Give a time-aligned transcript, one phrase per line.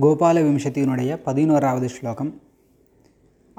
[0.00, 2.40] கோபால விம்சத்தியினுடைய பதினோராவது ஸ்லோகம்.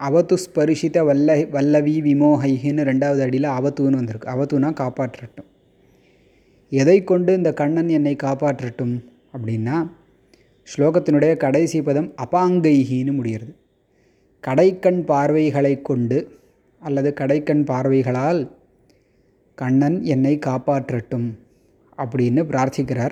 [0.00, 5.47] அவத்து ஸ்பரிசித வல்ல வல்லவி விமோகைன்னு ரெண்டாவது அடியில் அவத்துன்னு வந்திருக்கு அவத்துனா காப்பாற்றட்டும்
[6.69, 9.89] எதை கொண்டு இந்த கண்ணன் என்னை காப்பாற்றட்டும் அப்படின்னா
[10.77, 13.55] ஸ்லோகத்தினுடைய கடைசி பதம் அபாங்கைகின்னு முடிகிறது.
[14.47, 16.37] கடைக்கண் பார்வைகளை கொண்டு
[16.79, 18.51] அல்லது கடைக்கண் பார்வைகளால்
[19.55, 21.37] கண்ணன் என்னை காப்பாற்றட்டும்
[21.97, 23.11] அப்படின்னு பிரார்த்திக்கிறார்.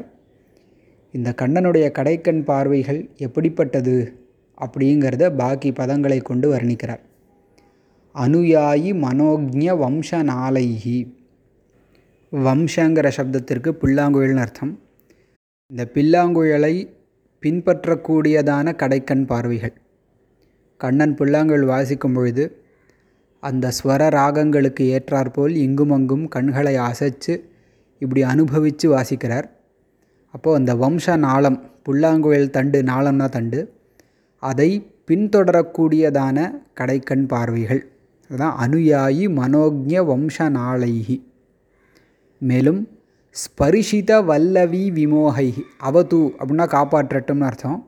[1.12, 4.26] இந்த கண்ணனுடைய கடைக்கண் பார்வைகள் எப்படிப்பட்டது
[4.62, 7.00] அப்படிங்கிறத பாக்கி பதங்களை கொண்டு வர்ணிக்கிறார்.
[8.14, 11.17] அனுயாயி வம்ச வம்சநாளைகி
[12.32, 14.72] வம்சங்கிற சப்தத்திற்கு புல்லாங்குழல்னு அர்த்தம்.
[15.72, 16.74] இந்த பில்லாங்குழலை
[17.44, 19.74] பின்பற்றக்கூடியதான கடைக்கண் பார்வைகள்.
[20.78, 22.44] கண்ணன் புல்லாங்குழல் வாசிக்கும் பொழுது
[23.40, 27.34] அந்த ஸ்வர ராகங்களுக்கு ஏற்றாற்போல் இங்குமங்கும் கண்களை அசைச்சு
[28.00, 29.48] இப்படி அனுபவித்து வாசிக்கிறார்.
[30.34, 33.62] அப்போது அந்த வம்ச நாளம் புல்லாங்குழல் தண்டு நாளம்னா தண்டு
[34.44, 34.70] அதை
[35.08, 36.38] பின்தொடரக்கூடியதான
[36.80, 37.82] கடைக்கண் பார்வைகள்.
[38.30, 41.18] அதுதான் அனுயாயி மனோஜ்ஞ வம்ச நாளைகி.
[42.42, 42.82] மேலும்
[43.36, 45.48] ஸ்பரிஷித வல்லவி விமோகை
[45.88, 47.80] அவதூ அப்படின்னா காப்பாற்றட்டும்னு அர்த்தம்.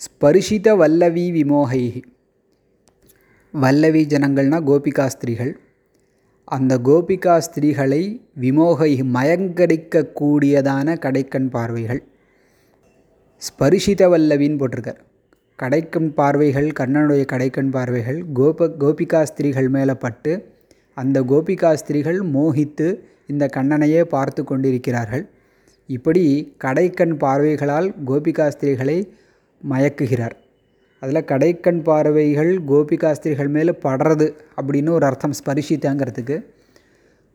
[0.00, 1.82] ஸ்பரிஷித வல்லவி விமோகை
[3.54, 5.52] வல்லவி ஜனங்கள்னால் கோபிகா ஸ்திரீகள்.
[6.48, 8.02] அந்த கோபிகா ஸ்திரீகளை
[8.44, 12.02] விமோகை மயங்கடிக்கக்கூடியதான கடைக்கண் பார்வைகள்.
[13.42, 15.00] ஸ்பரிஷித வல்லவின்னு போட்டிருக்கார்.
[15.58, 20.32] கடைக்கண் பார்வைகள் கண்ணனுடைய கடைக்கண் பார்வைகள் கோப கோபிகா ஸ்திரீகள் மேலே பட்டு
[20.96, 22.88] அந்த கோபிகா ஸ்திரீகள் மோகித்து
[23.32, 25.24] இந்த கண்ணனையே பார்த்து கொண்டிருக்கிறார்கள்.
[25.90, 26.24] இப்படி
[26.64, 28.98] கடைக்கண் பார்வைகளால் கோபிகாஸ்திரிகளை
[29.62, 30.36] மயக்குகிறார்.
[31.02, 34.26] அதில் கடைக்கண் பார்வைகள் கோபிகாஸ்திரிகள் மேலே படுறது
[34.56, 36.36] அப்படின்னு ஒரு அர்த்தம் ஸ்பரிசித்தாங்கிறதுக்கு.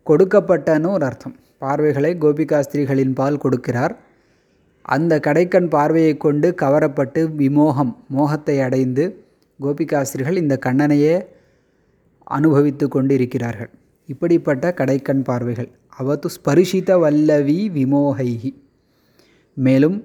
[0.06, 1.34] கொடுக்கப்பட்டன்னு ஒரு அர்த்தம்.
[1.62, 3.94] பார்வைகளை கோபிகாஸ்திரிகளின் பால் கொடுக்கிறார்.
[4.88, 9.04] அந்த கடைக்கண் பார்வையை கொண்டு கவரப்பட்டு விமோகம் மோகத்தை அடைந்து
[9.60, 11.16] கோபிகாஸ்திரிகள் இந்த கண்ணனையே
[12.36, 13.70] அனுபவித்து கொண்டு இருக்கிறார்கள்
[14.08, 15.70] இப்படிப்பட்ட கடைக்கண் பார்வைகள்.
[15.98, 18.50] அவத்து ஸ்பரிஷித வல்லவி விமோகைகி
[19.56, 19.98] மேலும்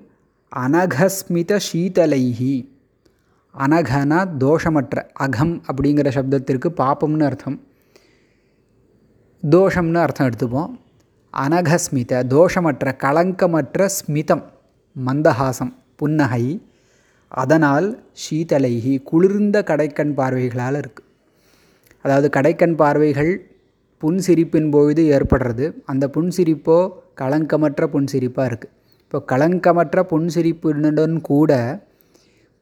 [0.51, 2.53] அனகஸ்மித சீதலைஹி
[3.55, 7.57] அனகனா தோஷமற்ற அகம் அப்படிங்கிற சப்தத்திற்கு பாப்பம்னு அர்த்தம்
[9.43, 10.71] தோஷம்னு அர்த்தம் எடுத்துப்போம்
[11.33, 14.43] அனகஸ்மித தோஷமற்ற களங்கமற்ற ஸ்மிதம்
[14.95, 16.43] மந்தஹாசம் புன்னகை
[17.31, 17.87] அதனால்
[18.23, 21.09] சீதலைகி குளிர்ந்த கடைக்கண் பார்வைகளால் இருக்குது
[22.05, 23.31] அதாவது கடைக்கண் பார்வைகள்
[24.03, 25.65] புன்சிரிப்பின் பொழுது ஏற்படுறது.
[25.91, 26.77] அந்த புன்சிரிப்போ
[27.21, 28.73] களங்கமற்ற புன்சிரிப்பாக இருக்குது
[29.05, 31.51] இப்போ களங்கமற்ற புன்சிரிப்புடன் கூட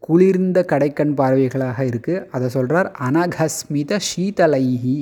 [0.06, 5.00] குளிர்ந்த கடைக்கண் பார்வைகளாக இருக்குது அதை சொல்கிறார் அனகஸ்மித ஷீதலைஹி.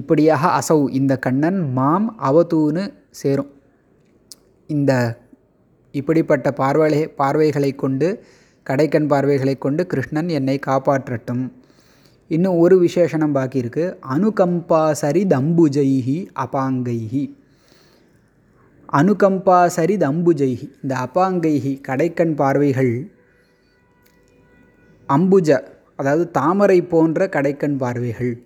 [0.00, 2.84] இப்படியாக அசௌ இந்த கண்ணன் மாம் அவதூன்னு
[3.20, 3.50] சேரும்.
[4.70, 4.92] இந்த
[6.00, 8.08] இப்படிப்பட்ட பார்வை பார்வைகளை கொண்டு
[8.66, 11.44] கடைக்கண் பார்வைகளை கொண்டு கிருஷ்ணன் என்னை காப்பாற்றட்டும்.
[12.28, 17.36] இன்னும் ஒரு விசேஷனம் பாக்கி இருக்குது அனுகம்பாசரி தம்புஜைஹி அபாங்கைஹி.
[18.92, 23.10] அனுகம்பாசரி தம்புஜைஹி இந்த அபாங்கைஹி கடைக்கண் பார்வைகள்
[25.08, 25.62] அம்புஜ
[25.96, 28.42] அதாவது தாமரை போன்ற கடைக்கண் பார்வைகள்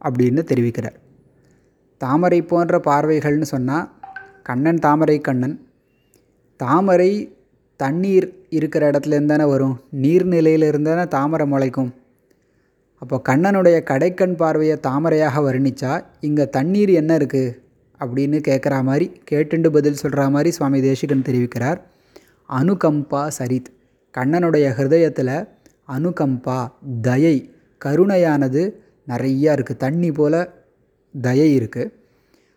[0.00, 0.96] அப்படின்னு தெரிவிக்கிறார்.
[1.98, 3.90] தாமரை போன்ற பார்வைகள்னு சொன்னால்
[4.42, 5.66] கண்ணன் தாமரை கண்ணன்.
[6.56, 7.36] தாமரை
[7.76, 9.80] தண்ணீர் இருக்கிற இடத்துலேருந்து தானே வரும்.
[10.02, 11.92] நீர்நிலையில் தானே தாமரை முளைக்கும்.
[13.02, 17.56] அப்போ கண்ணனுடைய கடைக்கண் பார்வையை தாமரையாக வர்ணித்தா இங்கே தண்ணீர் என்ன இருக்குது
[18.00, 21.80] அப்படின்னு கேட்குற மாதிரி கேட்டுண்டு பதில் சொல்கிற மாதிரி சுவாமி தேசிகன் தெரிவிக்கிறார்.
[22.48, 23.70] அனுகம்பா சரித்.
[24.14, 25.48] கண்ணனுடைய ஹிருதயத்தில்
[25.88, 26.58] அனுகம்பா
[27.02, 27.36] தயை.
[27.84, 28.62] கருணையானது
[29.08, 30.40] நிறையா இருக்குது தண்ணி போல்
[31.20, 31.92] தயை இருக்குது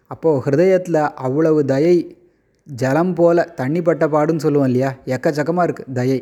[0.07, 1.95] அப்போது ஹிருதயத்தில் அவ்வளவு தயை
[2.68, 4.92] ஜலம் போல் தண்ணி பட்ட பாடுன்னு சொல்லுவோம் இல்லையா?
[5.06, 6.19] எக்கச்சக்கமாக இருக்குது தயை.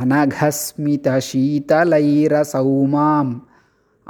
[0.00, 3.40] अनघस्मितशीतलैरसौ माम्